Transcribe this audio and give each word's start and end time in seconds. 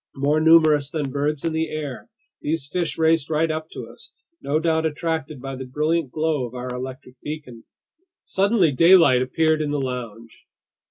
More 0.15 0.39
numerous 0.41 0.89
than 0.89 1.11
birds 1.11 1.45
in 1.45 1.53
the 1.53 1.69
air, 1.69 2.09
these 2.41 2.65
fish 2.67 2.97
raced 2.97 3.29
right 3.29 3.51
up 3.51 3.69
to 3.73 3.87
us, 3.87 4.11
no 4.41 4.57
doubt 4.59 4.83
attracted 4.83 5.39
by 5.39 5.55
the 5.55 5.65
brilliant 5.67 6.09
glow 6.09 6.47
of 6.47 6.55
our 6.55 6.69
electric 6.73 7.21
beacon. 7.21 7.65
Suddenly 8.23 8.71
daylight 8.71 9.21
appeared 9.21 9.61
in 9.61 9.69
the 9.69 9.79
lounge. 9.79 10.45